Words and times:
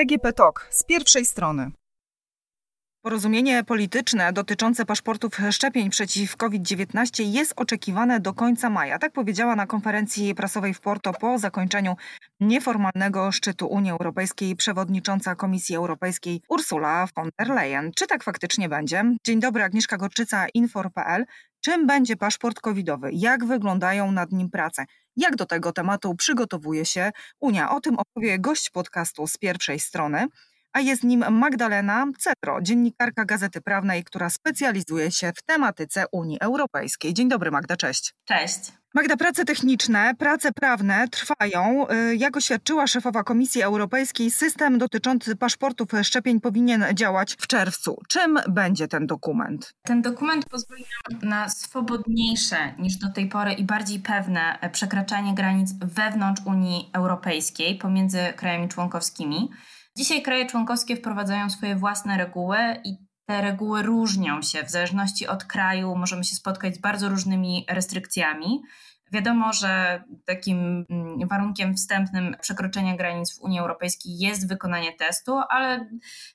DGP 0.00 0.32
TOK 0.32 0.66
z 0.70 0.84
pierwszej 0.84 1.24
strony. 1.24 1.70
Porozumienie 3.02 3.64
polityczne 3.64 4.32
dotyczące 4.32 4.84
paszportów 4.84 5.38
szczepień 5.50 5.90
przeciw 5.90 6.36
COVID-19 6.36 7.24
jest 7.24 7.52
oczekiwane 7.56 8.20
do 8.20 8.34
końca 8.34 8.70
maja. 8.70 8.98
Tak 8.98 9.12
powiedziała 9.12 9.56
na 9.56 9.66
konferencji 9.66 10.34
prasowej 10.34 10.74
w 10.74 10.80
Porto 10.80 11.12
po 11.12 11.38
zakończeniu 11.38 11.96
nieformalnego 12.40 13.32
szczytu 13.32 13.66
Unii 13.66 13.90
Europejskiej 13.90 14.56
przewodnicząca 14.56 15.34
Komisji 15.34 15.76
Europejskiej 15.76 16.42
Ursula 16.48 17.06
von 17.16 17.30
der 17.38 17.48
Leyen. 17.48 17.90
Czy 17.96 18.06
tak 18.06 18.24
faktycznie 18.24 18.68
będzie? 18.68 19.04
Dzień 19.26 19.40
dobry, 19.40 19.62
Agnieszka 19.62 19.96
Gorczyca, 19.96 20.46
Infor.pl. 20.54 21.24
Czym 21.64 21.86
będzie 21.86 22.16
paszport 22.16 22.60
covidowy? 22.60 23.10
Jak 23.12 23.44
wyglądają 23.44 24.12
nad 24.12 24.32
nim 24.32 24.50
prace? 24.50 24.84
Jak 25.16 25.36
do 25.36 25.46
tego 25.46 25.72
tematu 25.72 26.14
przygotowuje 26.14 26.84
się 26.84 27.10
Unia? 27.40 27.70
O 27.70 27.80
tym 27.80 27.98
opowie 27.98 28.38
gość 28.38 28.70
podcastu 28.70 29.26
z 29.26 29.38
pierwszej 29.38 29.80
strony 29.80 30.26
a 30.72 30.80
jest 30.80 31.04
nim 31.04 31.24
Magdalena 31.30 32.06
Cetro, 32.18 32.62
dziennikarka 32.62 33.24
Gazety 33.24 33.60
Prawnej, 33.60 34.04
która 34.04 34.30
specjalizuje 34.30 35.10
się 35.10 35.32
w 35.36 35.42
tematyce 35.42 36.04
Unii 36.12 36.40
Europejskiej. 36.40 37.14
Dzień 37.14 37.28
dobry 37.28 37.50
Magda, 37.50 37.76
cześć. 37.76 38.14
Cześć. 38.24 38.58
Magda, 38.94 39.16
prace 39.16 39.44
techniczne, 39.44 40.14
prace 40.18 40.52
prawne 40.52 41.08
trwają. 41.08 41.86
Jak 42.16 42.36
oświadczyła 42.36 42.86
szefowa 42.86 43.24
Komisji 43.24 43.62
Europejskiej, 43.62 44.30
system 44.30 44.78
dotyczący 44.78 45.36
paszportów 45.36 45.88
szczepień 46.02 46.40
powinien 46.40 46.84
działać 46.94 47.36
w 47.40 47.46
czerwcu. 47.46 48.02
Czym 48.08 48.38
będzie 48.48 48.88
ten 48.88 49.06
dokument? 49.06 49.72
Ten 49.82 50.02
dokument 50.02 50.44
pozwoli 50.48 50.84
nam 51.10 51.30
na 51.30 51.48
swobodniejsze 51.48 52.74
niż 52.78 52.96
do 52.96 53.08
tej 53.08 53.28
pory 53.28 53.52
i 53.52 53.64
bardziej 53.64 54.00
pewne 54.00 54.58
przekraczanie 54.72 55.34
granic 55.34 55.72
wewnątrz 55.72 56.42
Unii 56.46 56.90
Europejskiej 56.92 57.78
pomiędzy 57.78 58.18
krajami 58.36 58.68
członkowskimi. 58.68 59.50
Dzisiaj 60.00 60.22
kraje 60.22 60.46
członkowskie 60.46 60.96
wprowadzają 60.96 61.50
swoje 61.50 61.76
własne 61.76 62.18
reguły 62.18 62.56
i 62.84 62.96
te 63.26 63.40
reguły 63.40 63.82
różnią 63.82 64.42
się 64.42 64.62
w 64.64 64.70
zależności 64.70 65.26
od 65.26 65.44
kraju. 65.44 65.96
Możemy 65.96 66.24
się 66.24 66.36
spotkać 66.36 66.74
z 66.74 66.78
bardzo 66.78 67.08
różnymi 67.08 67.66
restrykcjami. 67.68 68.62
Wiadomo, 69.12 69.52
że 69.52 70.04
takim 70.24 70.86
mm, 70.90 71.28
warunkiem 71.28 71.74
wstępnym 71.74 72.36
przekroczenia 72.40 72.96
granic 72.96 73.38
w 73.38 73.40
Unii 73.40 73.60
Europejskiej 73.60 74.18
jest 74.18 74.48
wykonanie 74.48 74.92
testu, 74.92 75.38
ale 75.48 75.90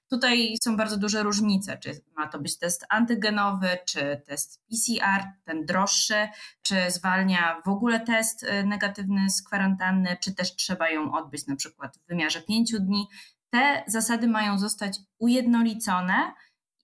tutaj 0.09 0.55
są 0.63 0.77
bardzo 0.77 0.97
duże 0.97 1.23
różnice. 1.23 1.77
Czy 1.77 2.01
ma 2.17 2.27
to 2.27 2.39
być 2.39 2.57
test 2.57 2.85
antygenowy, 2.89 3.67
czy 3.85 4.21
test 4.27 4.61
PCR, 4.69 5.23
ten 5.45 5.65
droższy, 5.65 6.27
czy 6.61 6.75
zwalnia 6.87 7.61
w 7.65 7.69
ogóle 7.69 7.99
test 7.99 8.43
y, 8.43 8.65
negatywny 8.65 9.29
z 9.29 9.43
kwarantanny, 9.43 10.17
czy 10.21 10.35
też 10.35 10.55
trzeba 10.55 10.89
ją 10.89 11.13
odbyć 11.13 11.47
na 11.47 11.55
przykład 11.55 11.97
w 11.97 12.07
wymiarze 12.07 12.41
pięciu 12.41 12.79
dni. 12.79 13.07
Te 13.49 13.83
zasady 13.87 14.27
mają 14.27 14.59
zostać 14.59 14.97
ujednolicone, 15.19 16.33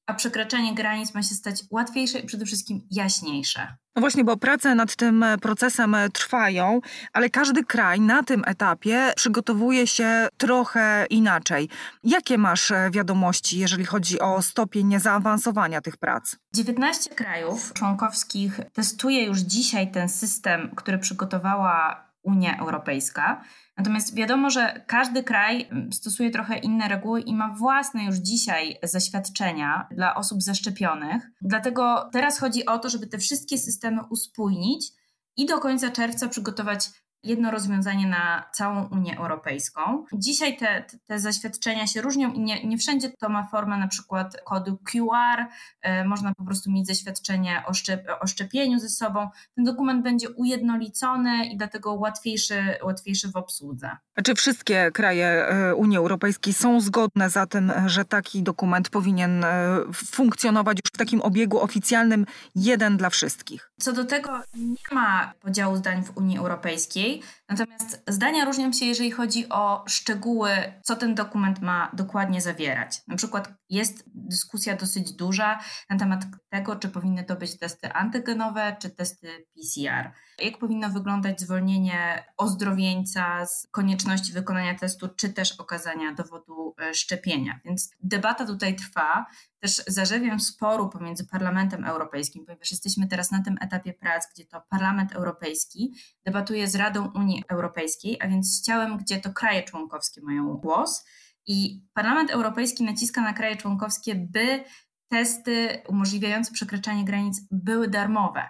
a 0.06 0.14
przekraczanie 0.14 0.76
granic 0.76 1.14
ma 1.14 1.24
się 1.24 1.36
stać 1.36 1.64
łatwiejsze 1.72 2.20
i 2.20 2.26
przede 2.26 2.46
wszystkim 2.46 2.88
jaśniejsze. 2.92 3.76
No 3.96 4.00
właśnie, 4.00 4.24
bo 4.24 4.38
prace 4.38 4.76
nad 4.76 4.96
tym 4.96 5.26
procesem 5.42 5.96
trwają, 6.14 6.80
ale 7.14 7.30
każdy 7.30 7.64
kraj 7.64 8.02
na 8.02 8.24
tym 8.24 8.44
etapie 8.46 9.14
przygotowuje 9.16 9.88
się 9.88 10.28
trochę 10.38 11.06
inaczej. 11.10 11.70
Jakie 12.04 12.38
masz 12.38 12.74
wiadomości, 12.92 13.60
jeżeli 13.60 13.86
chodzi 13.86 14.20
o 14.20 14.42
stopień 14.42 15.00
zaawansowania 15.00 15.82
tych 15.82 15.98
prac? 15.98 16.36
19 16.56 17.16
krajów 17.16 17.74
członkowskich 17.74 18.60
testuje 18.74 19.26
już 19.26 19.40
dzisiaj 19.40 19.92
ten 19.92 20.10
system, 20.10 20.72
który 20.76 20.98
przygotowała 20.98 22.06
Unia 22.24 22.58
Europejska. 22.58 23.42
Natomiast 23.78 24.16
wiadomo, 24.16 24.50
że 24.50 24.84
każdy 24.88 25.24
kraj 25.24 25.68
mm, 25.72 25.94
stosuje 25.94 26.32
trochę 26.32 26.58
inne 26.58 26.88
reguły 26.88 27.22
i 27.22 27.36
ma 27.36 27.54
własne 27.54 28.06
już 28.06 28.16
dzisiaj 28.16 28.78
zaświadczenia 28.84 29.88
dla 29.92 30.16
osób 30.16 30.42
zaszczepionych. 30.42 31.32
Dlatego 31.42 32.10
teraz 32.12 32.40
chodzi 32.40 32.66
o 32.66 32.80
to, 32.80 32.90
żeby 32.90 33.08
te 33.08 33.18
wszystkie 33.18 33.58
systemy 33.58 34.02
uspójnić 34.10 34.92
i 35.38 35.46
do 35.46 35.60
końca 35.60 35.90
czerwca 35.90 36.28
przygotować 36.28 36.90
jedno 37.24 37.52
rozwiązanie 37.52 38.08
na 38.08 38.44
całą 38.54 38.88
Unię 38.88 39.18
Europejską. 39.18 40.06
Dzisiaj 40.14 40.58
te, 40.58 40.86
te 41.06 41.20
zaświadczenia 41.20 41.88
się 41.88 42.02
różnią 42.02 42.34
i 42.34 42.40
nie, 42.40 42.64
nie 42.64 42.78
wszędzie 42.78 43.10
to 43.10 43.30
ma 43.30 43.48
formę 43.48 43.78
na 43.78 43.88
przykład 43.88 44.42
kodu 44.46 44.78
QR, 44.78 45.46
e, 45.82 46.06
można 46.06 46.34
po 46.34 46.46
prostu 46.46 46.72
mieć 46.72 46.88
zaświadczenie 46.88 47.64
o, 47.68 47.74
szczep, 47.74 48.08
o 48.22 48.28
szczepieniu 48.28 48.80
ze 48.80 48.90
sobą. 48.90 49.30
Ten 49.56 49.66
dokument 49.66 50.04
będzie 50.04 50.30
ujednolicony 50.30 51.46
i 51.46 51.58
dlatego 51.58 51.94
łatwiejszy, 51.94 52.64
łatwiejszy 52.84 53.32
w 53.32 53.36
obsłudze. 53.36 53.98
Czy 54.24 54.36
wszystkie 54.36 54.92
kraje 54.94 55.28
e, 55.28 55.76
Unii 55.76 55.98
Europejskiej 55.98 56.54
są 56.54 56.82
zgodne 56.82 57.30
za 57.30 57.46
tym, 57.46 57.72
że 57.86 58.06
taki 58.06 58.44
dokument 58.44 58.90
powinien 58.90 59.44
e, 59.44 59.78
funkcjonować 59.94 60.78
już 60.78 60.92
w 60.94 60.98
takim 60.98 61.22
obiegu 61.22 61.60
oficjalnym 61.60 62.26
jeden 62.56 62.98
dla 62.98 63.10
wszystkich? 63.10 63.72
Co 63.80 63.94
do 63.94 64.06
tego 64.06 64.40
nie 64.56 64.96
ma 64.96 65.34
podziału 65.40 65.76
zdań 65.76 66.04
w 66.04 66.18
Unii 66.18 66.38
Europejskiej. 66.38 67.11
Natomiast 67.50 68.04
zdania 68.08 68.46
różnią 68.46 68.74
się, 68.74 68.86
jeżeli 68.86 69.12
chodzi 69.12 69.50
o 69.50 69.84
szczegóły, 69.88 70.50
co 70.84 70.96
ten 70.96 71.16
dokument 71.16 71.62
ma 71.62 71.92
dokładnie 71.94 72.42
zawierać. 72.42 73.02
Na 73.08 73.16
przykład 73.16 73.54
jest 73.70 74.04
dyskusja 74.08 74.76
dosyć 74.76 75.14
duża 75.14 75.60
na 75.90 75.98
temat 75.98 76.26
tego, 76.50 76.76
czy 76.76 76.90
powinny 76.90 77.24
to 77.24 77.36
być 77.36 77.60
testy 77.60 77.94
antygenowe, 77.94 78.76
czy 78.80 78.90
testy 78.90 79.46
PCR. 79.56 80.12
Jak 80.42 80.58
powinno 80.58 80.90
wyglądać 80.90 81.42
zwolnienie 81.42 82.24
ozdrowieńca 82.38 83.46
z 83.46 83.68
konieczności 83.72 84.34
wykonania 84.34 84.76
testu, 84.76 85.10
czy 85.16 85.34
też 85.34 85.52
okazania 85.52 86.14
dowodu 86.14 86.76
e, 86.80 86.94
szczepienia. 86.94 87.60
Więc 87.66 87.92
debata 88.04 88.46
tutaj 88.46 88.76
trwa 88.76 89.26
też 89.60 89.84
zarzewiem 89.88 90.40
sporu 90.40 90.90
pomiędzy 90.90 91.28
Parlamentem 91.28 91.86
Europejskim, 91.86 92.46
ponieważ 92.46 92.72
jesteśmy 92.72 93.08
teraz 93.08 93.32
na 93.32 93.44
tym 93.44 93.56
etapie 93.62 93.94
prac, 93.94 94.28
gdzie 94.34 94.46
to 94.46 94.62
Parlament 94.70 95.12
Europejski 95.12 95.94
debatuje 96.26 96.68
z 96.68 96.76
Radą 96.76 97.12
Unii 97.16 97.44
Europejskiej, 97.48 98.18
a 98.22 98.28
więc 98.28 98.58
z 98.58 98.66
ciałem, 98.66 98.98
gdzie 98.98 99.20
to 99.20 99.34
kraje 99.34 99.64
członkowskie 99.64 100.22
mają 100.22 100.54
głos. 100.54 101.06
I 101.46 101.86
Parlament 101.94 102.32
Europejski 102.32 102.84
naciska 102.84 103.22
na 103.22 103.34
kraje 103.34 103.56
członkowskie, 103.56 104.16
by 104.16 104.64
testy 105.08 105.82
umożliwiające 105.88 106.52
przekraczanie 106.52 107.06
granic 107.06 107.42
były 107.52 107.88
darmowe. 107.88 108.50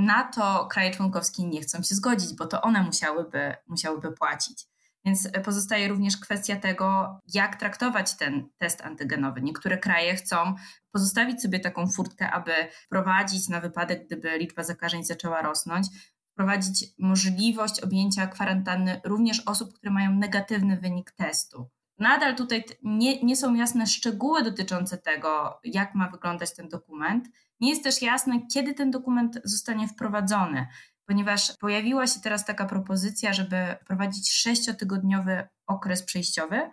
Na 0.00 0.24
to 0.24 0.66
kraje 0.66 0.90
członkowskie 0.90 1.44
nie 1.44 1.60
chcą 1.60 1.82
się 1.82 1.94
zgodzić, 1.94 2.34
bo 2.34 2.46
to 2.46 2.62
one 2.62 2.82
musiałyby, 2.82 3.54
musiałyby 3.68 4.12
płacić. 4.12 4.66
Więc 5.04 5.28
pozostaje 5.44 5.88
również 5.88 6.16
kwestia 6.16 6.56
tego, 6.56 7.18
jak 7.34 7.56
traktować 7.56 8.16
ten 8.16 8.48
test 8.58 8.80
antygenowy. 8.80 9.42
Niektóre 9.42 9.78
kraje 9.78 10.14
chcą 10.14 10.54
pozostawić 10.92 11.42
sobie 11.42 11.60
taką 11.60 11.86
furtkę, 11.86 12.30
aby 12.30 12.52
wprowadzić 12.86 13.48
na 13.48 13.60
wypadek, 13.60 14.06
gdyby 14.06 14.38
liczba 14.38 14.62
zakażeń 14.62 15.04
zaczęła 15.04 15.42
rosnąć, 15.42 15.86
wprowadzić 16.32 16.84
możliwość 16.98 17.80
objęcia 17.80 18.26
kwarantanny 18.26 19.00
również 19.04 19.42
osób, 19.46 19.74
które 19.74 19.92
mają 19.92 20.14
negatywny 20.14 20.76
wynik 20.76 21.10
testu. 21.10 21.70
Nadal 21.98 22.36
tutaj 22.36 22.64
nie, 22.82 23.22
nie 23.22 23.36
są 23.36 23.54
jasne 23.54 23.86
szczegóły 23.86 24.42
dotyczące 24.42 24.98
tego, 24.98 25.60
jak 25.64 25.94
ma 25.94 26.08
wyglądać 26.08 26.54
ten 26.54 26.68
dokument. 26.68 27.28
Nie 27.60 27.70
jest 27.70 27.84
też 27.84 28.02
jasne, 28.02 28.46
kiedy 28.46 28.74
ten 28.74 28.90
dokument 28.90 29.40
zostanie 29.44 29.88
wprowadzony 29.88 30.66
ponieważ 31.10 31.56
pojawiła 31.56 32.06
się 32.06 32.20
teraz 32.20 32.44
taka 32.44 32.66
propozycja, 32.66 33.32
żeby 33.32 33.76
wprowadzić 33.82 34.32
sześciotygodniowy 34.32 35.48
okres 35.66 36.02
przejściowy, 36.02 36.70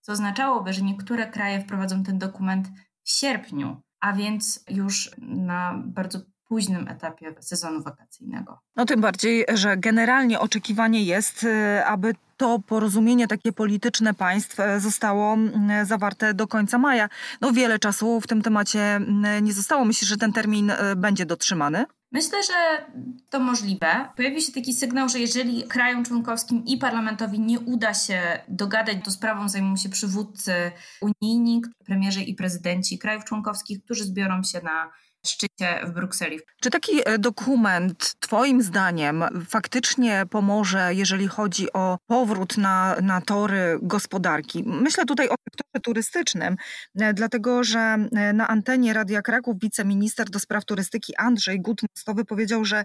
co 0.00 0.12
oznaczałoby, 0.12 0.72
że 0.72 0.82
niektóre 0.82 1.30
kraje 1.30 1.60
wprowadzą 1.60 2.02
ten 2.02 2.18
dokument 2.18 2.68
w 3.02 3.10
sierpniu, 3.10 3.82
a 4.00 4.12
więc 4.12 4.64
już 4.68 5.10
na 5.18 5.82
bardzo 5.86 6.18
późnym 6.48 6.88
etapie 6.88 7.34
sezonu 7.40 7.82
wakacyjnego. 7.82 8.58
No 8.76 8.84
tym 8.84 9.00
bardziej, 9.00 9.44
że 9.54 9.76
generalnie 9.76 10.40
oczekiwanie 10.40 11.04
jest, 11.04 11.44
y, 11.44 11.84
aby 11.84 12.14
to 12.36 12.58
porozumienie 12.58 13.28
takie 13.28 13.52
polityczne 13.52 14.14
państw 14.14 14.60
y, 14.60 14.80
zostało 14.80 15.36
y, 15.82 15.86
zawarte 15.86 16.34
do 16.34 16.46
końca 16.46 16.78
maja. 16.78 17.08
No 17.40 17.52
wiele 17.52 17.78
czasu 17.78 18.20
w 18.20 18.26
tym 18.26 18.42
temacie 18.42 19.00
nie 19.42 19.52
zostało. 19.52 19.84
Myślisz, 19.84 20.10
że 20.10 20.16
ten 20.16 20.32
termin 20.32 20.72
będzie 20.96 21.26
dotrzymany? 21.26 21.84
Myślę, 22.14 22.42
że 22.42 22.86
to 23.30 23.40
możliwe. 23.40 24.08
Pojawi 24.16 24.42
się 24.42 24.52
taki 24.52 24.74
sygnał, 24.74 25.08
że 25.08 25.18
jeżeli 25.18 25.62
krajom 25.62 26.04
członkowskim 26.04 26.64
i 26.64 26.78
parlamentowi 26.78 27.40
nie 27.40 27.60
uda 27.60 27.94
się 27.94 28.20
dogadać, 28.48 28.96
to 29.04 29.10
sprawą 29.10 29.48
zajmą 29.48 29.76
się 29.76 29.88
przywódcy 29.88 30.52
unijni, 31.00 31.62
premierzy 31.84 32.22
i 32.22 32.34
prezydenci 32.34 32.98
krajów 32.98 33.24
członkowskich, 33.24 33.84
którzy 33.84 34.04
zbiorą 34.04 34.42
się 34.42 34.60
na 34.60 34.90
szczycie 35.26 35.80
w 35.84 35.90
Brukseli. 35.90 36.40
Czy 36.60 36.70
taki 36.70 37.00
e, 37.04 37.18
dokument, 37.18 38.14
Twoim 38.20 38.62
zdaniem, 38.62 39.24
faktycznie 39.48 40.26
pomoże, 40.30 40.94
jeżeli 40.94 41.28
chodzi 41.28 41.72
o 41.72 41.98
powrót 42.06 42.56
na, 42.56 42.96
na 43.02 43.20
tory 43.20 43.78
gospodarki? 43.82 44.64
Myślę 44.66 45.04
tutaj 45.04 45.28
o 45.28 45.34
sektorze 45.34 45.82
turystycznym, 45.82 46.56
e, 47.00 47.14
dlatego 47.14 47.64
że 47.64 47.78
e, 47.78 48.32
na 48.32 48.48
antenie 48.48 48.92
Radia 48.92 49.22
Kraków 49.22 49.56
wiceminister 49.62 50.30
do 50.30 50.38
spraw 50.38 50.64
turystyki 50.64 51.16
Andrzej 51.16 51.60
Gut-Mostowy 51.60 52.24
powiedział, 52.24 52.64
że 52.64 52.84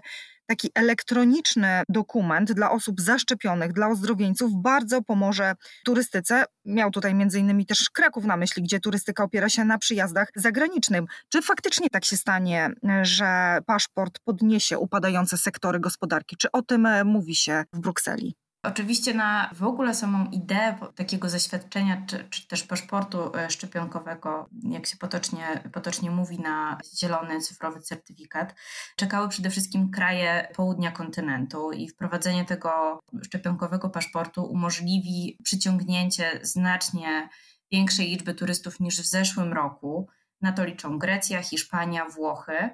taki 0.50 0.70
elektroniczny 0.74 1.82
dokument 1.88 2.52
dla 2.52 2.70
osób 2.70 3.00
zaszczepionych, 3.00 3.72
dla 3.72 3.88
ozdrowieńców 3.88 4.52
bardzo 4.62 5.02
pomoże 5.02 5.54
turystyce. 5.84 6.44
Miał 6.64 6.90
tutaj 6.90 7.14
między 7.14 7.38
innymi 7.38 7.66
też 7.66 7.90
Kraków 7.90 8.24
na 8.24 8.36
myśli, 8.36 8.62
gdzie 8.62 8.80
turystyka 8.80 9.24
opiera 9.24 9.48
się 9.48 9.64
na 9.64 9.78
przyjazdach 9.78 10.28
zagranicznych. 10.36 11.02
Czy 11.28 11.42
faktycznie 11.42 11.90
tak 11.90 12.04
się 12.04 12.16
stanie, 12.30 12.70
że 13.02 13.58
paszport 13.66 14.18
podniesie 14.24 14.78
upadające 14.78 15.38
sektory 15.38 15.80
gospodarki? 15.80 16.36
Czy 16.36 16.52
o 16.52 16.62
tym 16.62 16.86
e, 16.86 17.04
mówi 17.04 17.34
się 17.34 17.64
w 17.72 17.80
Brukseli? 17.80 18.34
Oczywiście 18.62 19.14
na 19.14 19.50
w 19.54 19.64
ogóle 19.64 19.94
samą 19.94 20.30
ideę 20.30 20.78
takiego 20.94 21.28
zaświadczenia, 21.28 22.02
czy, 22.06 22.24
czy, 22.30 22.48
też 22.48 22.62
paszportu 22.62 23.36
e, 23.36 23.50
szczepionkowego, 23.50 24.48
jak 24.62 24.86
się 24.86 24.96
potocznie, 24.96 25.62
potocznie 25.72 26.10
mówi, 26.10 26.40
na 26.40 26.78
zielony 27.00 27.40
cyfrowy 27.40 27.80
certyfikat, 27.80 28.54
czekały 28.96 29.28
przede 29.28 29.50
wszystkim 29.50 29.90
kraje 29.90 30.48
południa 30.56 30.90
kontynentu 30.90 31.72
i 31.72 31.88
wprowadzenie 31.88 32.44
tego 32.44 33.00
szczepionkowego 33.24 33.90
paszportu 33.90 34.44
umożliwi 34.44 35.38
przyciągnięcie 35.44 36.40
znacznie 36.42 37.28
większej 37.72 38.08
liczby 38.08 38.34
turystów 38.34 38.80
niż 38.80 39.00
w 39.00 39.06
zeszłym 39.06 39.52
roku. 39.52 40.08
Na 40.40 40.52
to 40.52 40.64
liczą 40.64 40.98
Grecja, 40.98 41.42
Hiszpania, 41.42 42.04
Włochy 42.04 42.70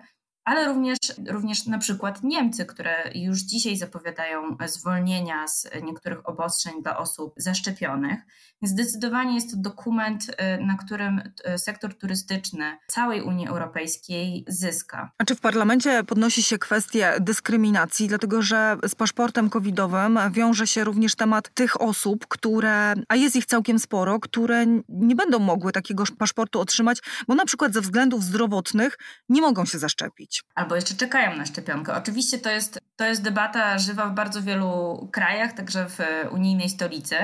ale 0.46 0.66
również, 0.66 0.98
również 1.28 1.66
na 1.66 1.78
przykład 1.78 2.22
Niemcy, 2.22 2.66
które 2.66 3.10
już 3.14 3.38
dzisiaj 3.38 3.76
zapowiadają 3.76 4.56
zwolnienia 4.66 5.48
z 5.48 5.68
niektórych 5.82 6.28
obostrzeń 6.28 6.82
dla 6.82 6.98
osób 6.98 7.34
zaszczepionych. 7.36 8.20
Zdecydowanie 8.62 9.34
jest 9.34 9.50
to 9.50 9.56
dokument, 9.56 10.28
y, 10.28 10.64
na 10.64 10.76
którym 10.76 11.18
y, 11.54 11.58
sektor 11.58 11.94
turystyczny 11.94 12.78
całej 12.86 13.22
Unii 13.22 13.48
Europejskiej 13.48 14.44
zyska. 14.48 15.12
A 15.18 15.24
czy 15.24 15.34
w 15.34 15.40
parlamencie 15.40 16.04
podnosi 16.04 16.42
się 16.42 16.58
kwestię 16.58 17.14
dyskryminacji, 17.20 18.08
dlatego 18.08 18.42
że 18.42 18.76
z 18.88 18.94
paszportem 18.94 19.50
covidowym 19.50 20.18
wiąże 20.30 20.66
się 20.66 20.84
również 20.84 21.14
temat 21.14 21.54
tych 21.54 21.80
osób, 21.80 22.26
które, 22.28 22.94
a 23.08 23.16
jest 23.16 23.36
ich 23.36 23.46
całkiem 23.46 23.78
sporo, 23.78 24.20
które 24.20 24.66
nie 24.88 25.14
będą 25.16 25.38
mogły 25.38 25.72
takiego 25.72 26.04
paszportu 26.18 26.60
otrzymać, 26.60 26.98
bo 27.28 27.34
na 27.34 27.44
przykład 27.44 27.72
ze 27.72 27.80
względów 27.80 28.22
zdrowotnych 28.22 28.98
nie 29.28 29.40
mogą 29.40 29.64
się 29.64 29.78
zaszczepić. 29.78 30.35
Albo 30.54 30.74
jeszcze 30.74 30.94
czekają 30.94 31.36
na 31.36 31.46
szczepionkę. 31.46 31.94
Oczywiście 31.94 32.38
to 32.38 32.50
jest, 32.50 32.80
to 32.96 33.04
jest 33.04 33.22
debata 33.22 33.78
żywa 33.78 34.06
w 34.06 34.14
bardzo 34.14 34.42
wielu 34.42 35.08
krajach, 35.12 35.52
także 35.52 35.88
w 35.88 35.98
unijnej 36.30 36.68
stolicy. 36.68 37.16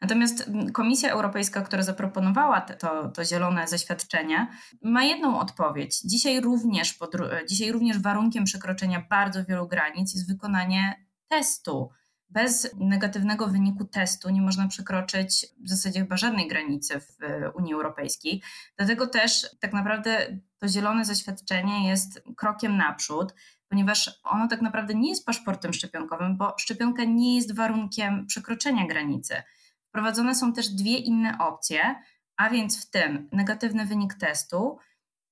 Natomiast 0.00 0.50
Komisja 0.72 1.10
Europejska, 1.10 1.60
która 1.60 1.82
zaproponowała 1.82 2.60
to, 2.60 3.08
to 3.08 3.24
zielone 3.24 3.68
zaświadczenie, 3.68 4.48
ma 4.82 5.04
jedną 5.04 5.38
odpowiedź. 5.40 6.00
Dzisiaj 6.00 6.40
również, 6.40 6.98
dzisiaj 7.48 7.72
również 7.72 7.98
warunkiem 7.98 8.44
przekroczenia 8.44 9.06
bardzo 9.10 9.44
wielu 9.44 9.68
granic 9.68 10.14
jest 10.14 10.28
wykonanie 10.32 11.06
testu. 11.28 11.90
Bez 12.30 12.74
negatywnego 12.76 13.46
wyniku 13.46 13.84
testu 13.84 14.30
nie 14.30 14.42
można 14.42 14.68
przekroczyć 14.68 15.46
w 15.64 15.68
zasadzie 15.68 16.00
chyba 16.00 16.16
żadnej 16.16 16.48
granicy 16.48 17.00
w 17.00 17.16
Unii 17.54 17.74
Europejskiej. 17.74 18.42
Dlatego 18.76 19.06
też 19.06 19.56
tak 19.60 19.72
naprawdę 19.72 20.38
to 20.58 20.68
zielone 20.68 21.04
zaświadczenie 21.04 21.88
jest 21.88 22.22
krokiem 22.36 22.76
naprzód, 22.76 23.34
ponieważ 23.68 24.20
ono 24.22 24.48
tak 24.48 24.62
naprawdę 24.62 24.94
nie 24.94 25.08
jest 25.08 25.26
paszportem 25.26 25.72
szczepionkowym, 25.72 26.36
bo 26.36 26.54
szczepionka 26.58 27.04
nie 27.04 27.36
jest 27.36 27.54
warunkiem 27.54 28.26
przekroczenia 28.26 28.86
granicy. 28.86 29.42
Wprowadzone 29.88 30.34
są 30.34 30.52
też 30.52 30.68
dwie 30.68 30.96
inne 30.98 31.38
opcje, 31.38 31.94
a 32.36 32.50
więc 32.50 32.86
w 32.86 32.90
tym 32.90 33.28
negatywny 33.32 33.86
wynik 33.86 34.14
testu 34.14 34.78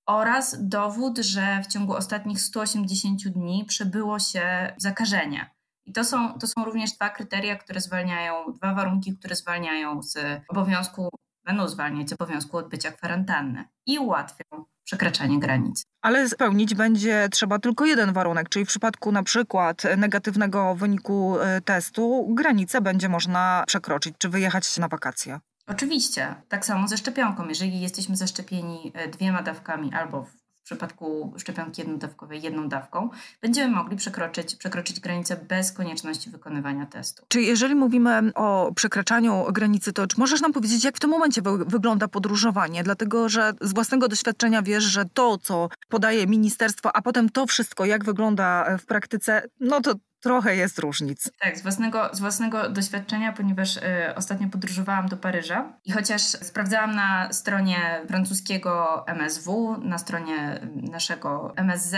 oraz 0.06 0.68
dowód, 0.68 1.18
że 1.18 1.62
w 1.62 1.66
ciągu 1.66 1.94
ostatnich 1.94 2.40
180 2.40 3.28
dni 3.28 3.64
przebyło 3.68 4.18
się 4.18 4.72
zakażenie. 4.76 5.57
I 5.88 5.92
to 5.92 6.04
są, 6.04 6.38
to 6.38 6.46
są 6.46 6.64
również 6.64 6.92
dwa 6.92 7.10
kryteria, 7.10 7.56
które 7.56 7.80
zwalniają, 7.80 8.52
dwa 8.52 8.74
warunki, 8.74 9.16
które 9.16 9.36
zwalniają 9.36 10.02
z 10.02 10.18
obowiązku, 10.48 11.08
będą 11.44 11.68
zwalniać 11.68 12.10
z 12.10 12.12
obowiązku 12.12 12.56
odbycia 12.56 12.92
kwarantanny 12.92 13.64
i 13.86 13.98
ułatwią 13.98 14.44
przekraczanie 14.84 15.40
granic. 15.40 15.82
Ale 16.02 16.28
spełnić 16.28 16.74
będzie 16.74 17.28
trzeba 17.32 17.58
tylko 17.58 17.86
jeden 17.86 18.12
warunek, 18.12 18.48
czyli 18.48 18.64
w 18.64 18.68
przypadku 18.68 19.12
na 19.12 19.22
przykład 19.22 19.82
negatywnego 19.96 20.74
wyniku 20.74 21.38
e, 21.40 21.60
testu 21.60 22.34
granicę 22.34 22.80
będzie 22.80 23.08
można 23.08 23.64
przekroczyć 23.66 24.14
czy 24.18 24.28
wyjechać 24.28 24.78
na 24.78 24.88
wakacje. 24.88 25.40
Oczywiście, 25.66 26.34
tak 26.48 26.66
samo 26.66 26.88
ze 26.88 26.96
szczepionką. 26.96 27.48
Jeżeli 27.48 27.80
jesteśmy 27.80 28.16
zaszczepieni 28.16 28.92
e, 28.94 29.08
dwiema 29.08 29.42
dawkami 29.42 29.94
albo 29.94 30.26
w 30.68 30.70
przypadku 30.70 31.34
szczepionki 31.38 31.80
jednodawkowej 31.80 32.42
jedną 32.42 32.68
dawką, 32.68 33.10
będziemy 33.42 33.76
mogli 33.76 33.96
przekroczyć, 33.96 34.56
przekroczyć 34.56 35.00
granicę 35.00 35.36
bez 35.36 35.72
konieczności 35.72 36.30
wykonywania 36.30 36.86
testu. 36.86 37.24
Czy 37.28 37.42
jeżeli 37.42 37.74
mówimy 37.74 38.32
o 38.34 38.72
przekraczaniu 38.74 39.44
granicy, 39.52 39.92
to 39.92 40.06
czy 40.06 40.20
możesz 40.20 40.40
nam 40.40 40.52
powiedzieć, 40.52 40.84
jak 40.84 40.96
w 40.96 41.00
tym 41.00 41.10
momencie 41.10 41.42
wy 41.42 41.64
wygląda 41.64 42.08
podróżowanie? 42.08 42.82
Dlatego, 42.82 43.28
że 43.28 43.52
z 43.60 43.74
własnego 43.74 44.08
doświadczenia 44.08 44.62
wiesz, 44.62 44.84
że 44.84 45.04
to, 45.14 45.38
co 45.38 45.68
podaje 45.88 46.26
ministerstwo, 46.26 46.96
a 46.96 47.02
potem 47.02 47.28
to 47.28 47.46
wszystko, 47.46 47.84
jak 47.84 48.04
wygląda 48.04 48.78
w 48.78 48.86
praktyce, 48.86 49.42
no 49.60 49.80
to 49.80 49.94
trochę 50.20 50.56
jest 50.56 50.78
różnic. 50.78 51.30
Tak, 51.40 51.58
z 51.58 51.62
własnego, 51.62 52.10
z 52.12 52.20
własnego 52.20 52.68
doświadczenia, 52.68 53.32
ponieważ 53.32 53.76
y, 53.76 53.80
ostatnio 54.16 54.48
podróżowałam 54.48 55.08
do 55.08 55.16
Paryża 55.16 55.78
i 55.84 55.92
chociaż 55.92 56.22
sprawdzałam 56.22 56.94
na 56.94 57.32
stronie 57.32 58.04
francuskiego 58.08 59.04
MSW, 59.06 59.76
na 59.82 59.98
stronie 59.98 60.60
naszego 60.74 61.52
MSZ, 61.56 61.96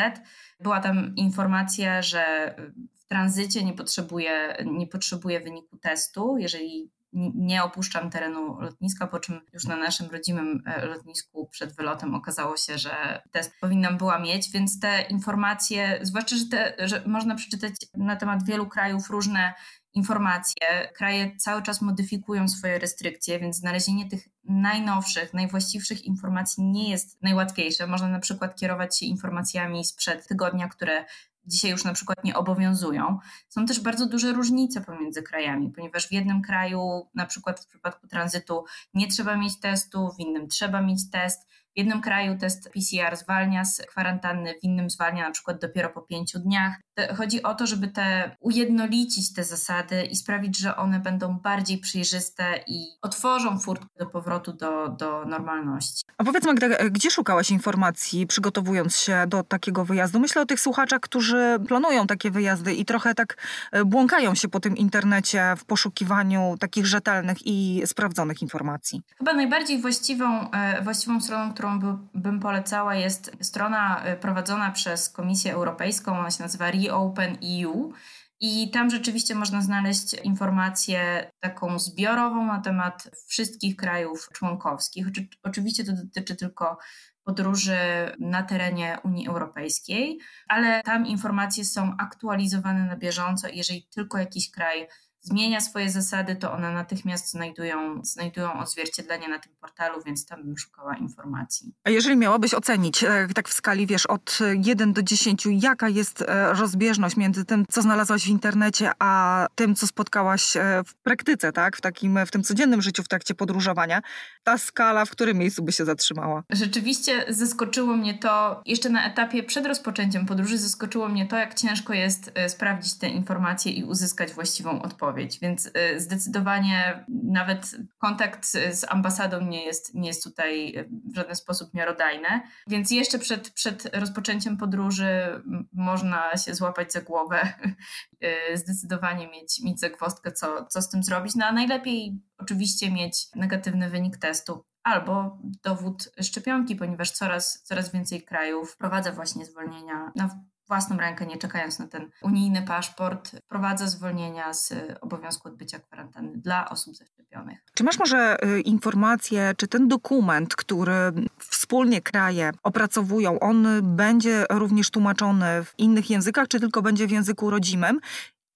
była 0.61 0.81
tam 0.81 1.17
informacja, 1.17 2.02
że 2.02 2.55
w 2.99 3.05
tranzycie 3.05 3.64
nie 3.64 3.72
potrzebuje, 3.72 4.56
nie 4.66 4.87
potrzebuje 4.87 5.40
wyniku 5.40 5.76
testu, 5.76 6.37
jeżeli 6.38 6.90
nie 7.35 7.65
opuszczam 7.65 8.11
terenu 8.11 8.61
lotniska, 8.61 9.07
po 9.07 9.21
czym 9.21 9.41
już 9.53 9.65
na 9.65 9.77
naszym 9.77 10.11
rodzimym 10.11 10.62
e, 10.67 10.87
lotnisku 10.87 11.47
przed 11.47 11.77
wylotem 11.77 12.15
okazało 12.15 12.57
się, 12.57 12.79
że 12.79 13.23
test 13.31 13.53
powinnam 13.61 13.97
była 13.97 14.19
mieć, 14.19 14.51
więc 14.51 14.81
te 14.81 15.03
informacje, 15.03 15.99
zwłaszcza, 16.03 16.37
że, 16.37 16.47
te, 16.47 16.89
że 16.89 17.03
można 17.07 17.35
przeczytać 17.35 17.73
na 17.95 18.17
temat 18.17 18.47
wielu 18.47 18.67
krajów 18.67 19.11
różne 19.11 19.55
informacje. 19.95 20.89
Kraje 20.95 21.37
cały 21.37 21.62
czas 21.62 21.83
modyfikują 21.83 22.49
swoje 22.49 22.79
restrykcje, 22.79 23.39
więc 23.39 23.57
znalezienie 23.57 24.09
tych 24.09 24.29
najnowszych, 24.45 25.35
najwłaściwszych 25.35 26.05
informacji 26.05 26.65
nie 26.65 26.91
jest 26.91 27.23
najłatwiejsze. 27.23 27.87
Można 27.87 28.09
na 28.09 28.19
przykład 28.19 28.57
kierować 28.57 28.99
się 28.99 29.07
informacjami 29.07 29.85
sprzed 29.85 30.29
tygodnia, 30.29 30.69
które 30.69 31.05
dzisiaj 31.50 31.70
już 31.70 31.85
na 31.85 31.93
przykład 31.93 32.25
nie 32.25 32.37
obowiązują. 32.37 33.19
Są 33.49 33.66
też 33.66 33.80
bardzo 33.80 34.07
duże 34.07 34.33
różnice 34.33 34.80
pomiędzy 34.80 35.23
krajami, 35.23 35.73
ponieważ 35.73 36.09
w 36.09 36.12
jednym 36.12 36.42
kraju, 36.42 37.09
na 37.14 37.26
przykład 37.26 37.61
w 37.61 37.66
przypadku 37.66 38.07
tranzytu, 38.07 38.64
nie 38.95 39.09
trzeba 39.09 39.37
mieć 39.37 39.61
testu, 39.61 40.11
w 40.16 40.21
innym 40.21 40.49
trzeba 40.49 40.83
mieć 40.83 41.11
test. 41.11 41.49
W 41.77 41.79
jednym 41.79 42.00
kraju 42.00 42.39
test 42.39 42.71
PCR 42.75 43.17
zwalnia 43.17 43.65
z 43.65 43.83
kwarantanny, 43.87 44.55
w 44.61 44.65
innym 44.65 44.91
zwalnia 44.91 45.25
na 45.25 45.31
przykład 45.31 45.61
dopiero 45.61 45.91
po 45.91 46.03
pięciu 46.03 46.39
dniach. 46.39 46.81
Chodzi 47.17 47.43
o 47.43 47.55
to, 47.55 47.67
żeby 47.67 47.89
te 47.89 48.37
ujednolicić 48.41 49.33
te 49.33 49.45
zasady 49.45 50.03
i 50.03 50.17
sprawić, 50.17 50.59
że 50.59 50.77
one 50.77 51.00
będą 51.00 51.39
bardziej 51.39 51.79
przejrzyste 51.79 52.45
i 52.67 52.87
otworzą 53.03 53.59
furtkę 53.59 53.87
do 53.99 54.07
powrotu 54.07 54.53
do, 54.53 54.89
do 54.89 55.25
normalności. 55.25 56.05
A 56.19 56.25
powiedz 56.25 56.45
Magda, 56.45 56.67
gdzie 56.91 57.11
szukałaś 57.11 57.50
informacji 57.50 58.27
przygotowując 58.27 58.97
się 58.97 59.25
do 59.29 59.43
takiego 59.43 59.85
wyjazdu? 59.85 60.21
Myślę 60.21 60.43
o 60.43 60.47
tych 60.47 60.61
słuchaczach, 60.61 61.00
którzy 61.00 61.59
planują 61.69 62.07
takie 62.07 62.31
wyjazdy 62.31 62.75
i 62.75 62.85
trochę 62.85 63.15
tak 63.15 63.37
e, 63.73 63.85
błąkają 63.85 64.35
się 64.35 64.49
po 64.49 64.61
tym 64.61 64.77
internecie 64.77 65.55
w 65.59 65.65
poszukiwaniu 65.65 66.57
takich 66.61 66.87
rzetelnych 66.87 67.39
i 67.45 67.83
sprawdzonych 67.87 68.43
informacji. 68.43 69.03
Chyba 69.19 69.35
najbardziej 69.35 69.81
właściwą, 69.81 70.50
e, 70.50 70.83
właściwą 70.83 71.21
stroną, 71.21 71.53
którą 71.61 71.81
by, 71.81 71.87
bym 72.14 72.40
polecała 72.40 72.95
jest 72.95 73.37
strona 73.40 74.05
e, 74.05 74.17
prowadzona 74.17 74.71
przez 74.71 75.09
Komisję 75.09 75.52
Europejską, 75.52 76.19
ona 76.19 76.31
się 76.31 76.43
nazywa 76.43 76.71
Reopen 76.71 77.37
EU. 77.62 77.93
I 78.40 78.71
tam 78.71 78.90
rzeczywiście 78.90 79.35
można 79.35 79.62
znaleźć 79.62 80.14
informację 80.14 81.31
taką 81.40 81.79
zbiorową 81.79 82.47
na 82.47 82.61
temat 82.61 83.11
wszystkich 83.26 83.76
krajów 83.76 84.29
członkowskich. 84.33 85.07
Oczywiście 85.43 85.85
to 85.85 85.93
dotyczy 85.93 86.37
tylko 86.37 86.79
podróży 87.25 87.79
na 88.21 88.43
terenie 88.43 88.99
Unii 89.05 89.29
Europejskiej, 89.29 90.19
ale 90.49 90.83
tam 90.83 91.07
informacje 91.07 91.64
są 91.64 91.97
aktualizowane 91.99 92.87
na 92.87 92.97
bieżąco. 92.97 93.49
Jeżeli 93.49 93.88
tylko 93.95 94.19
jakiś 94.19 94.50
kraj 94.50 94.88
zmienia 95.23 95.61
swoje 95.61 95.91
zasady, 95.91 96.37
to 96.37 96.53
one 96.53 96.73
natychmiast 96.73 97.31
znajdują, 97.31 98.00
znajdują 98.05 98.53
odzwierciedlenie 98.61 99.29
na 99.29 99.39
tym 99.39 99.53
portalu, 99.61 100.03
więc 100.07 100.27
tam 100.27 100.43
bym 100.43 100.59
szukała 100.59 100.97
informacji. 100.97 101.75
A 101.85 101.91
jeżeli 101.91 102.17
miałabyś 102.17 102.55
ocenić, 102.55 103.05
e, 103.05 103.29
tak 103.35 103.49
w 103.49 103.53
skali, 103.53 103.87
wiesz, 103.87 104.07
od 104.07 104.39
1 104.65 104.93
do 104.93 105.03
10, 105.03 105.47
jaka 105.50 105.89
jest 105.89 106.23
e, 106.23 106.53
rozbieżność 106.53 107.17
między 107.17 107.45
tym, 107.45 107.65
co 107.69 107.83
znalazłaś 107.83 108.25
w 108.25 108.29
internecie, 108.29 108.91
a 108.99 109.47
tym, 109.55 109.75
co 109.75 109.87
spotkałaś 109.87 110.57
e, 110.57 110.83
w 110.87 110.95
praktyce, 110.95 111.53
tak? 111.53 111.77
W 111.77 111.81
takim, 111.81 112.19
w 112.27 112.31
tym 112.31 112.43
codziennym 112.43 112.83
życiu, 112.83 113.03
w 113.03 113.09
trakcie 113.09 113.35
podróżowania, 113.35 114.03
ta 114.43 114.59
skala, 114.59 115.05
w 115.05 115.11
którym 115.11 115.39
miejscu 115.39 115.62
by 115.62 115.73
się 115.73 115.85
zatrzymała? 115.85 116.43
Rzeczywiście 116.50 117.25
zaskoczyło 117.29 117.97
mnie 117.97 118.19
to, 118.19 118.62
jeszcze 118.67 118.91
na 118.91 119.07
etapie 119.07 119.43
przed 119.43 119.67
rozpoczęciem 119.67 120.27
podróży, 120.27 120.59
zaskoczyło 120.59 121.09
mnie 121.09 121.27
to, 121.27 121.37
jak 121.37 121.55
ciężko 121.55 121.95
jest 121.95 122.33
sprawdzić 122.49 122.95
te 122.99 123.09
informacje 123.09 123.73
i 123.73 123.85
uzyskać 123.85 124.33
właściwą 124.33 124.83
odpowiedź. 124.83 125.10
Więc 125.38 125.71
zdecydowanie 125.97 127.05
nawet 127.09 127.76
kontakt 127.99 128.47
z 128.47 128.85
ambasadą 128.88 129.40
nie 129.40 129.64
jest, 129.64 129.95
nie 129.95 130.09
jest 130.09 130.25
tutaj 130.25 130.75
w 131.12 131.17
żaden 131.17 131.37
sposób 131.37 131.75
miarodajny. 131.75 132.29
Więc 132.67 132.90
jeszcze 132.90 133.19
przed, 133.19 133.50
przed 133.50 133.97
rozpoczęciem 133.97 134.57
podróży 134.57 135.43
można 135.73 136.37
się 136.37 136.55
złapać 136.55 136.93
za 136.93 137.00
głowę, 137.00 137.52
y, 138.52 138.57
zdecydowanie 138.57 139.29
mieć, 139.29 139.61
mieć 139.64 139.81
zagwozdkę, 139.81 140.33
co, 140.33 140.67
co 140.67 140.83
z 140.83 140.88
tym 140.88 141.02
zrobić. 141.02 141.35
No 141.35 141.47
a 141.47 141.52
najlepiej 141.52 142.21
oczywiście 142.38 142.90
mieć 142.90 143.26
negatywny 143.35 143.90
wynik 143.90 144.17
testu 144.17 144.64
albo 144.83 145.38
dowód 145.62 146.12
szczepionki, 146.23 146.76
ponieważ 146.76 147.11
coraz, 147.11 147.62
coraz 147.62 147.93
więcej 147.93 148.23
krajów 148.23 148.73
wprowadza 148.73 149.12
właśnie 149.12 149.45
zwolnienia 149.45 150.12
na 150.17 150.40
własną 150.71 150.97
rękę, 150.97 151.27
nie 151.27 151.37
czekając 151.37 151.79
na 151.79 151.87
ten 151.87 152.11
unijny 152.23 152.62
paszport, 152.62 153.37
wprowadza 153.45 153.87
zwolnienia 153.87 154.53
z 154.55 154.75
obowiązku 155.00 155.49
odbycia 155.49 155.79
kwarantanny 155.79 156.39
dla 156.39 156.69
osób 156.69 156.97
zaszczepionych. 156.97 157.59
Czy 157.75 157.85
masz 157.85 157.99
może 157.99 158.45
y, 158.45 158.61
informację, 158.61 159.55
czy 159.57 159.69
ten 159.69 159.89
dokument, 159.89 160.57
który 160.57 160.93
wspólnie 161.39 162.00
kraje 162.00 162.50
opracowują, 162.62 163.41
on 163.41 163.67
będzie 163.83 164.45
również 164.50 164.91
tłumaczony 164.91 165.65
w 165.65 165.75
innych 165.79 166.11
językach, 166.11 166.49
czy 166.49 166.61
tylko 166.61 166.83
będzie 166.83 167.07
w 167.07 167.11
języku 167.11 167.50
rodzimym? 167.50 168.00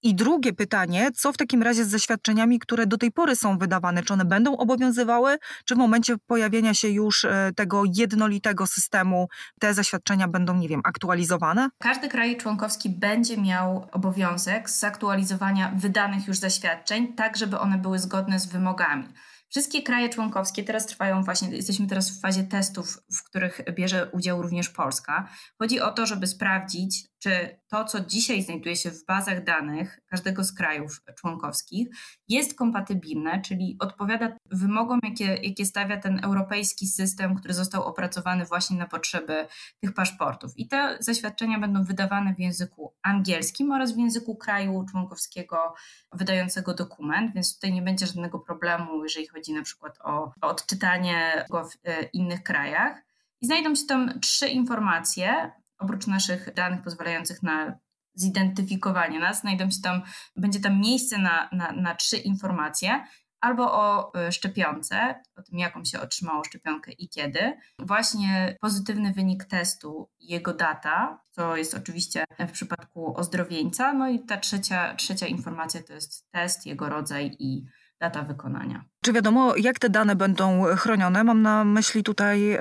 I 0.05 0.15
drugie 0.15 0.53
pytanie, 0.53 1.11
co 1.15 1.33
w 1.33 1.37
takim 1.37 1.63
razie 1.63 1.85
z 1.85 1.89
zaświadczeniami, 1.89 2.59
które 2.59 2.87
do 2.87 2.97
tej 2.97 3.11
pory 3.11 3.35
są 3.35 3.57
wydawane? 3.57 4.03
Czy 4.03 4.13
one 4.13 4.25
będą 4.25 4.57
obowiązywały, 4.57 5.37
czy 5.65 5.75
w 5.75 5.77
momencie 5.77 6.15
pojawienia 6.27 6.73
się 6.73 6.89
już 6.89 7.25
e, 7.25 7.51
tego 7.55 7.83
jednolitego 7.95 8.67
systemu 8.67 9.27
te 9.59 9.73
zaświadczenia 9.73 10.27
będą, 10.27 10.57
nie 10.57 10.67
wiem, 10.67 10.81
aktualizowane? 10.83 11.69
Każdy 11.79 12.07
kraj 12.07 12.37
członkowski 12.37 12.89
będzie 12.89 13.37
miał 13.37 13.87
obowiązek 13.91 14.69
zaktualizowania 14.69 15.71
wydanych 15.75 16.27
już 16.27 16.37
zaświadczeń, 16.37 17.13
tak 17.13 17.37
żeby 17.37 17.59
one 17.59 17.77
były 17.77 17.99
zgodne 17.99 18.39
z 18.39 18.45
wymogami. 18.45 19.07
Wszystkie 19.49 19.83
kraje 19.83 20.09
członkowskie 20.09 20.63
teraz 20.63 20.85
trwają 20.85 21.23
właśnie, 21.23 21.49
jesteśmy 21.49 21.87
teraz 21.87 22.09
w 22.09 22.21
fazie 22.21 22.43
testów, 22.43 22.97
w 23.13 23.23
których 23.23 23.61
bierze 23.75 24.09
udział 24.11 24.41
również 24.41 24.69
Polska. 24.69 25.29
Chodzi 25.59 25.79
o 25.79 25.91
to, 25.91 26.05
żeby 26.05 26.27
sprawdzić, 26.27 27.03
czy 27.25 27.59
to, 27.67 27.85
co 27.85 27.99
dzisiaj 27.99 28.41
znajduje 28.41 28.75
się 28.75 28.91
w 28.91 29.05
bazach 29.05 29.43
danych 29.43 29.99
każdego 30.07 30.43
z 30.43 30.53
krajów 30.53 31.01
członkowskich, 31.15 31.87
jest 32.27 32.57
kompatybilne, 32.57 33.41
czyli 33.41 33.77
odpowiada 33.79 34.37
wymogom, 34.51 34.99
jakie, 35.03 35.25
jakie 35.25 35.65
stawia 35.65 35.97
ten 35.97 36.19
europejski 36.23 36.87
system, 36.87 37.35
który 37.35 37.53
został 37.53 37.83
opracowany 37.83 38.45
właśnie 38.45 38.77
na 38.77 38.87
potrzeby 38.87 39.47
tych 39.81 39.93
paszportów. 39.93 40.51
I 40.57 40.67
te 40.67 40.97
zaświadczenia 40.99 41.59
będą 41.59 41.83
wydawane 41.83 42.33
w 42.33 42.39
języku 42.39 42.93
angielskim 43.03 43.71
oraz 43.71 43.95
w 43.95 43.97
języku 43.97 44.35
kraju 44.35 44.85
członkowskiego 44.91 45.73
wydającego 46.13 46.73
dokument, 46.73 47.33
więc 47.33 47.55
tutaj 47.55 47.73
nie 47.73 47.81
będzie 47.81 48.07
żadnego 48.07 48.39
problemu, 48.39 49.03
jeżeli 49.03 49.27
chodzi 49.27 49.53
na 49.53 49.61
przykład 49.61 49.97
o, 50.03 50.33
odczytanie 50.41 51.45
go 51.49 51.69
w 51.69 51.73
e, 51.83 52.03
innych 52.03 52.43
krajach. 52.43 53.01
I 53.41 53.45
znajdą 53.45 53.75
się 53.75 53.85
tam 53.85 54.19
trzy 54.19 54.47
informacje 54.47 55.51
oprócz 55.79 56.07
naszych 56.07 56.53
danych 56.53 56.81
pozwalających 56.81 57.43
na 57.43 57.79
zidentyfikowanie 58.13 59.19
nas, 59.19 59.41
znajdą 59.41 59.71
się 59.71 59.81
tam, 59.83 60.01
będzie 60.35 60.59
tam 60.59 60.79
miejsce 60.79 61.17
na, 61.17 61.49
na, 61.51 61.71
na 61.71 61.95
trzy 61.95 62.17
informacje, 62.17 63.05
albo 63.45 63.73
o 63.73 64.13
e, 64.13 64.31
szczepionce, 64.31 65.23
o 65.35 65.41
tym, 65.41 65.59
jaką 65.59 65.85
się 65.85 65.99
otrzymało 65.99 66.43
szczepionkę 66.43 66.91
i 66.91 67.09
kiedy. 67.09 67.57
Właśnie 67.79 68.57
pozytywny 68.61 69.13
wynik 69.13 69.45
testu, 69.45 70.09
jego 70.19 70.53
data, 70.53 71.23
co 71.31 71.57
jest 71.57 71.73
oczywiście 71.73 72.25
w 72.39 72.51
przypadku 72.51 73.17
ozdrowieńca. 73.17 73.93
No 73.93 74.09
i 74.09 74.19
ta 74.19 74.37
trzecia, 74.37 74.95
trzecia 74.95 75.27
informacja 75.27 75.83
to 75.83 75.93
jest 75.93 76.31
test, 76.31 76.65
jego 76.65 76.89
rodzaj 76.89 77.35
i 77.39 77.65
data 77.99 78.21
wykonania. 78.21 78.85
Czy 79.03 79.13
wiadomo, 79.13 79.55
jak 79.55 79.79
te 79.79 79.89
dane 79.89 80.15
będą 80.15 80.63
chronione? 80.63 81.23
Mam 81.23 81.41
na 81.41 81.63
myśli 81.63 82.03
tutaj 82.03 82.57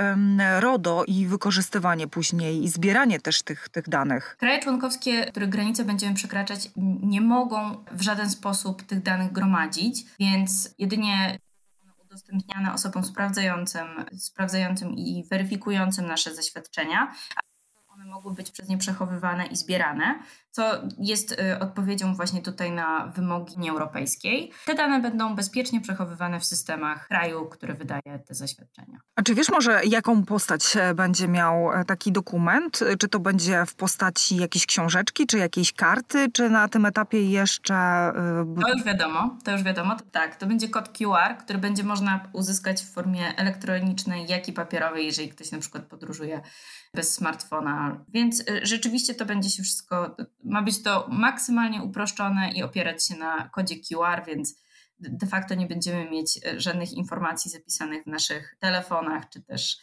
RODO 0.61 1.05
i 1.07 1.27
wykorzystywanie 1.27 2.09
później 2.09 2.65
i 2.65 2.69
zbieranie 2.69 3.21
też 3.21 3.43
tych, 3.43 3.69
tych 3.69 3.89
danych. 3.89 4.37
Kraje 4.39 4.61
członkowskie, 4.61 5.25
których 5.25 5.49
granice 5.49 5.85
będziemy 5.85 6.15
przekraczać, 6.15 6.71
nie 7.03 7.21
mogą 7.21 7.85
w 7.93 8.03
żaden 8.03 8.31
sposób 8.31 8.83
tych 8.83 9.03
danych 9.03 9.33
gromadzić, 9.33 10.05
więc 10.19 10.75
jedynie 10.79 11.39
udostępniane 12.05 12.73
osobom 12.75 13.05
sprawdzającym, 13.05 13.87
sprawdzającym 14.19 14.95
i 14.95 15.25
weryfikującym 15.31 16.07
nasze 16.07 16.35
zaświadczenia, 16.35 17.13
mogły 18.07 18.35
być 18.35 18.51
przez 18.51 18.69
nie 18.69 18.79
przechowywane 18.79 19.47
i 19.47 19.57
zbierane, 19.57 20.19
co 20.51 20.63
jest 20.99 21.33
y, 21.33 21.59
odpowiedzią 21.59 22.15
właśnie 22.15 22.43
tutaj 22.43 22.73
na 22.73 23.07
wymogi 23.07 23.55
Unii 23.57 23.71
Europejskiej. 23.71 24.53
Te 24.67 24.75
dane 24.75 25.01
będą 25.01 25.35
bezpiecznie 25.35 25.81
przechowywane 25.81 26.41
w 26.41 26.45
systemach 26.45 27.09
kraju, 27.09 27.47
który 27.47 27.75
wydaje 27.75 28.19
te 28.27 28.35
zaświadczenia. 28.35 28.99
A 29.17 29.23
czy 29.23 29.35
wiesz 29.35 29.49
może, 29.49 29.81
jaką 29.85 30.25
postać 30.25 30.77
e, 30.77 30.95
będzie 30.95 31.29
miał 31.29 31.73
e, 31.73 31.85
taki 31.85 32.13
dokument? 32.13 32.81
Czy 32.99 33.09
to 33.09 33.21
będzie 33.21 33.67
w 33.67 33.75
postaci 33.75 34.37
jakiejś 34.37 34.67
książeczki, 34.67 35.27
czy 35.27 35.39
jakiejś 35.39 35.73
karty, 35.73 36.33
czy 36.33 36.51
na 36.51 36.69
tym 36.69 36.87
etapie 36.87 37.31
jeszcze... 37.31 37.75
To 38.63 38.73
już 38.73 38.85
wiadomo, 38.85 39.39
to 39.45 39.51
już 39.53 39.63
wiadomo. 39.63 39.97
Tak, 40.13 40.37
to 40.37 40.47
będzie 40.47 40.69
kod 40.69 40.89
QR, 40.99 41.37
który 41.39 41.59
będzie 41.59 41.85
można 41.85 42.21
uzyskać 42.33 42.83
w 42.83 42.93
formie 42.93 43.37
elektronicznej, 43.37 44.27
jak 44.29 44.49
i 44.49 44.53
papierowej, 44.53 45.07
jeżeli 45.07 45.29
ktoś 45.29 45.51
na 45.51 45.59
przykład 45.59 45.85
podróżuje 45.85 46.41
bez 46.95 47.15
smartfona. 47.15 48.05
Więc 48.09 48.41
y, 48.41 48.67
rzeczywiście 48.67 49.15
to 49.15 49.27
będzie 49.27 49.51
się 49.51 49.63
wszystko, 49.63 50.17
ma 50.45 50.63
być 50.63 50.83
to 50.83 51.09
maksymalnie 51.09 51.83
uproszczone 51.83 52.53
i 52.53 52.63
opierać 52.63 53.07
się 53.07 53.17
na 53.17 53.49
kodzie 53.49 53.75
QR, 53.77 54.25
więc 54.27 54.55
de 54.99 55.27
facto 55.27 55.55
nie 55.55 55.67
będziemy 55.67 56.11
mieć 56.11 56.37
y, 56.37 56.61
żadnych 56.61 56.93
informacji 56.93 57.51
zapisanych 57.51 58.05
w 58.05 58.07
naszych 58.07 58.57
telefonach 58.59 59.29
czy 59.29 59.43
też 59.43 59.79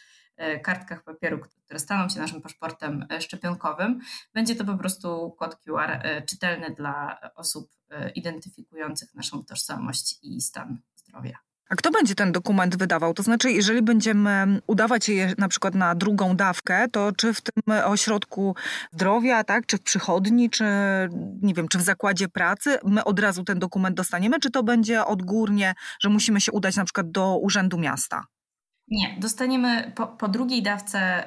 y, 0.56 0.60
kartkach 0.60 1.04
papieru, 1.04 1.40
które 1.64 1.78
staną 1.78 2.08
się 2.08 2.20
naszym 2.20 2.42
paszportem 2.42 3.06
szczepionkowym. 3.20 4.00
Będzie 4.34 4.56
to 4.56 4.64
po 4.64 4.76
prostu 4.76 5.30
kod 5.38 5.56
QR 5.56 6.02
czytelny 6.26 6.70
dla 6.70 7.20
osób 7.34 7.72
identyfikujących 8.14 9.14
naszą 9.14 9.44
tożsamość 9.44 10.18
i 10.22 10.40
stan 10.40 10.78
zdrowia. 10.96 11.51
A 11.72 11.76
kto 11.76 11.90
będzie 11.90 12.14
ten 12.14 12.32
dokument 12.32 12.76
wydawał? 12.76 13.14
To 13.14 13.22
znaczy, 13.22 13.52
jeżeli 13.52 13.82
będziemy 13.82 14.60
udawać 14.66 15.08
je 15.08 15.34
na 15.38 15.48
przykład 15.48 15.74
na 15.74 15.94
drugą 15.94 16.36
dawkę, 16.36 16.88
to 16.88 17.12
czy 17.12 17.34
w 17.34 17.40
tym 17.40 17.62
ośrodku 17.84 18.56
zdrowia, 18.92 19.44
tak, 19.44 19.66
czy 19.66 19.76
w 19.76 19.82
przychodni, 19.82 20.50
czy 20.50 20.64
nie 21.42 21.54
wiem, 21.54 21.68
czy 21.68 21.78
w 21.78 21.82
zakładzie 21.82 22.28
pracy, 22.28 22.78
my 22.84 23.04
od 23.04 23.18
razu 23.18 23.44
ten 23.44 23.58
dokument 23.58 23.96
dostaniemy, 23.96 24.40
czy 24.40 24.50
to 24.50 24.62
będzie 24.62 25.04
odgórnie, 25.04 25.74
że 26.00 26.08
musimy 26.08 26.40
się 26.40 26.52
udać 26.52 26.76
na 26.76 26.84
przykład 26.84 27.10
do 27.10 27.38
urzędu 27.38 27.78
miasta? 27.78 28.24
Nie, 28.88 29.16
dostaniemy 29.20 29.92
po, 29.96 30.06
po 30.06 30.28
drugiej 30.28 30.62
dawce, 30.62 31.24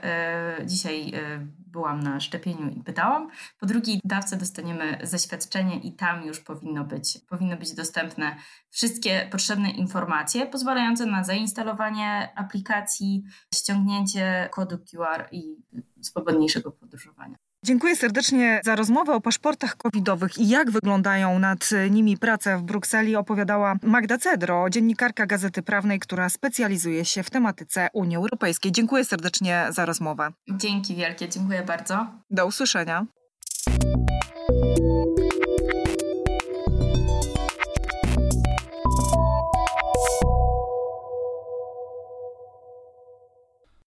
y, 0.62 0.66
dzisiaj 0.66 1.14
y, 1.16 1.48
byłam 1.58 2.04
na 2.04 2.20
szczepieniu 2.20 2.70
i 2.70 2.84
pytałam, 2.84 3.30
po 3.60 3.66
drugiej 3.66 4.00
dawce 4.04 4.38
dostaniemy 4.38 4.98
zaświadczenie 5.04 5.80
i 5.80 5.94
tam 5.94 6.26
już 6.26 6.40
powinno 6.40 6.84
być, 6.84 7.20
powinno 7.30 7.58
być 7.58 7.74
dostępne 7.74 8.36
wszystkie 8.70 9.28
potrzebne 9.32 9.70
informacje 9.70 10.46
pozwalające 10.46 11.06
na 11.06 11.24
zainstalowanie 11.24 12.34
aplikacji, 12.36 13.24
ściągnięcie 13.56 14.50
kodu 14.52 14.78
QR 14.78 15.28
i 15.32 15.56
swobodniejszego 16.02 16.72
podróżowania. 16.72 17.45
Dziękuję 17.66 17.96
serdecznie 17.96 18.62
za 18.64 18.76
rozmowę 18.76 19.14
o 19.14 19.22
paszportach 19.22 19.78
covidowych 19.78 20.38
i 20.38 20.50
jak 20.50 20.72
wyglądają 20.72 21.40
nad 21.40 21.70
nimi 21.90 22.18
prace 22.18 22.58
w 22.58 22.62
Brukseli 22.62 23.16
opowiadała 23.16 23.76
Magda 23.84 24.18
Cedro, 24.18 24.70
dziennikarka 24.70 25.26
Gazety 25.26 25.62
Prawnej, 25.62 26.00
która 26.00 26.30
specjalizuje 26.30 27.06
się 27.06 27.24
w 27.24 27.30
tematyce 27.30 27.88
Unii 27.94 28.18
Europejskiej. 28.18 28.72
Dziękuję 28.72 29.06
serdecznie 29.06 29.66
za 29.70 29.86
rozmowę. 29.86 30.32
Dzięki 30.50 30.96
wielkie, 30.96 31.30
dziękuję 31.30 31.64
bardzo. 31.64 32.08
Do 32.30 32.46
usłyszenia. 32.46 33.06